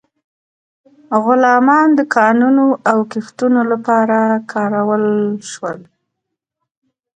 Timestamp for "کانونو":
2.15-2.65